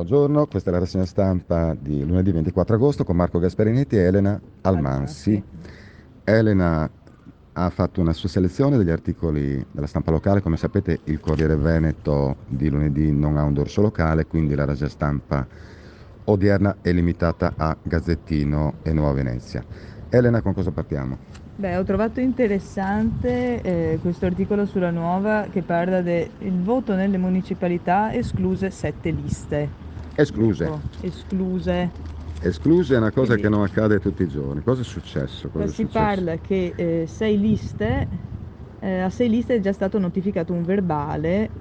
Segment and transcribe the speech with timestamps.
[0.00, 4.40] Buongiorno, questa è la rassegna stampa di lunedì 24 agosto con Marco Gasperinetti e Elena
[4.62, 5.44] Almansi.
[6.24, 6.90] Elena
[7.52, 12.36] ha fatto una sua selezione degli articoli della stampa locale, come sapete il Corriere Veneto
[12.46, 15.46] di lunedì non ha un dorso locale, quindi la rassegna stampa
[16.24, 19.62] odierna è limitata a Gazzettino e Nuova Venezia.
[20.08, 21.18] Elena, con cosa partiamo?
[21.56, 26.30] Beh, ho trovato interessante eh, questo articolo sulla nuova che parla del
[26.62, 29.88] voto nelle municipalità escluse sette liste.
[30.20, 30.64] Escluse.
[30.64, 31.92] Ecco, escluse.
[32.42, 34.62] Escluse è una cosa Quindi- che non accade tutti i giorni.
[34.62, 35.50] Cosa è successo?
[35.50, 35.98] Cosa è si successo?
[36.04, 38.08] parla che eh, sei liste,
[38.78, 41.52] eh, a sei liste è già stato notificato un verbale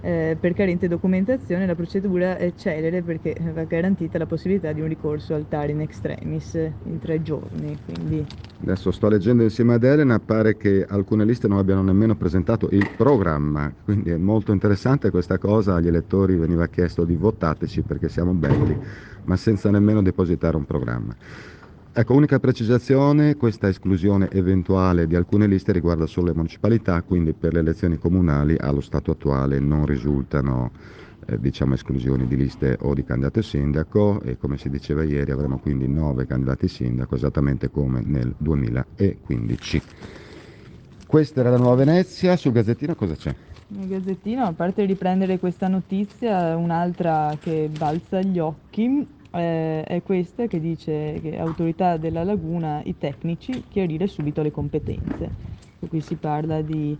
[0.00, 4.88] eh, per carente documentazione, la procedura è celere perché va garantita la possibilità di un
[4.88, 7.78] ricorso al TAR in extremis in tre giorni.
[7.84, 8.24] Quindi
[8.62, 12.90] Adesso sto leggendo insieme ad Elena, pare che alcune liste non abbiano nemmeno presentato il
[12.94, 18.34] programma, quindi è molto interessante questa cosa, agli elettori veniva chiesto di votateci perché siamo
[18.34, 18.78] belli,
[19.24, 21.16] ma senza nemmeno depositare un programma.
[21.92, 27.52] Ecco, unica precisazione, questa esclusione eventuale di alcune liste riguarda solo le municipalità, quindi per
[27.52, 30.70] le elezioni comunali allo stato attuale non risultano
[31.26, 35.58] eh, diciamo esclusioni di liste o di candidato sindaco e come si diceva ieri avremo
[35.58, 39.82] quindi nove candidati sindaco esattamente come nel 2015.
[41.08, 43.34] Questa era la Nuova Venezia, sul Gazzettino cosa c'è?
[43.66, 50.46] nel Gazzettino, a parte riprendere questa notizia, un'altra che balza agli occhi eh, è questa
[50.46, 55.34] che dice che autorità della laguna, i tecnici, chiarire subito le competenze.
[55.88, 56.98] Qui si parla di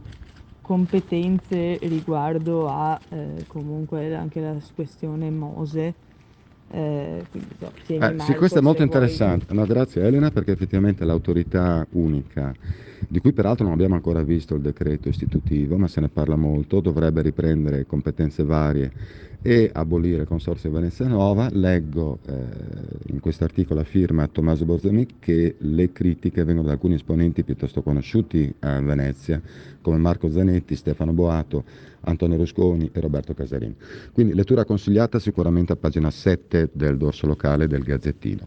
[0.60, 5.94] competenze riguardo a eh, comunque anche la questione Mose.
[6.68, 9.52] eh, quindi, so, Eh, sì, Marco, questo è molto se vuoi- interessante.
[9.52, 12.56] No, grazie Elena, perché effettivamente l'autorità unica,
[13.06, 16.80] di cui peraltro non abbiamo ancora visto il decreto istitutivo, ma se ne parla molto,
[16.80, 18.90] dovrebbe riprendere competenze varie
[19.42, 21.48] e abolire il Consorzio Venezia Nuova.
[21.50, 22.32] Leggo eh,
[23.06, 27.82] in questo articolo la firma Tommaso Borzani che le critiche vengono da alcuni esponenti piuttosto
[27.82, 29.40] conosciuti a Venezia,
[29.80, 31.64] come Marco Zanetti, Stefano Boato,
[32.02, 33.74] Antonio Rusconi e Roberto Casarini.
[34.12, 38.46] Quindi lettura consigliata sicuramente a pagina 7 del dorso locale del Gazzettino.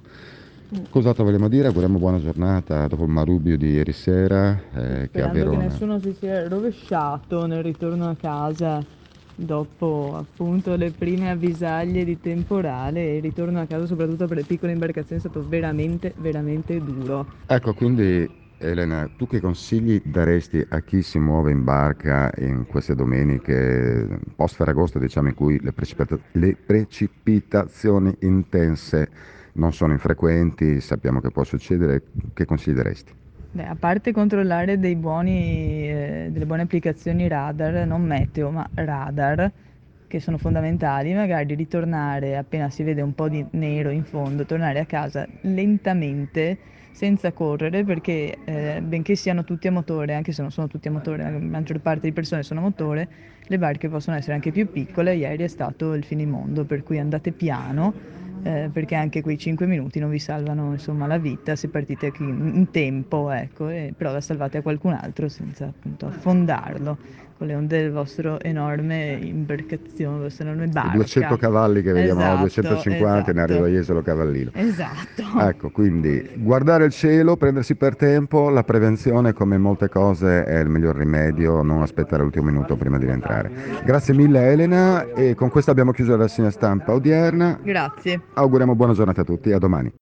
[0.90, 1.68] Cos'altro vogliamo dire?
[1.68, 5.64] Auguriamo buona giornata dopo il marubio di ieri sera eh, che a Sperando che Verona.
[5.66, 8.84] nessuno si sia rovesciato nel ritorno a casa
[9.36, 14.72] dopo appunto le prime avvisaglie di temporale il ritorno a casa soprattutto per le piccole
[14.72, 17.28] imbarcazioni è stato veramente veramente duro.
[17.46, 22.96] Ecco, quindi Elena, tu che consigli daresti a chi si muove in barca in queste
[22.96, 29.12] domeniche post Ferragosto, diciamo, in cui le, precipita- le precipitazioni intense
[29.54, 33.14] non sono infrequenti, sappiamo che può succedere, che consigli daresti?
[33.56, 39.52] Beh, a parte controllare dei buoni, eh, delle buone applicazioni radar, non meteo, ma radar,
[40.08, 44.80] che sono fondamentali, magari ritornare appena si vede un po' di nero in fondo, tornare
[44.80, 46.58] a casa lentamente,
[46.92, 50.92] senza correre, perché eh, benché siano tutti a motore, anche se non sono tutti a
[50.92, 53.08] motore, la maggior parte di persone sono a motore,
[53.44, 57.34] le barche possono essere anche più piccole, ieri è stato il finimondo, per cui andate
[57.34, 57.94] piano
[58.44, 62.68] eh, perché anche quei 5 minuti non vi salvano insomma la vita se partite in
[62.72, 66.98] tempo, ecco, e però la salvate a qualcun altro senza appunto affondarlo
[67.38, 70.96] con le onde del vostro enorme imbarcazione, vostra enorme barca.
[70.96, 73.40] 200 cavalli che vediamo, Esatto, 250 ne esatto.
[73.40, 74.52] arriva Jesolo Cavallino.
[74.54, 75.24] Esatto.
[75.40, 80.70] Ecco, quindi guardare il cielo, prendersi per tempo, la prevenzione come molte cose è il
[80.70, 83.52] miglior rimedio, non aspettare l'ultimo minuto prima di rientrare.
[83.84, 87.60] Grazie mille Elena e con questo abbiamo chiuso la rassegna stampa odierna.
[87.62, 88.22] Grazie.
[88.34, 89.94] Auguriamo buona giornata a tutti, a domani.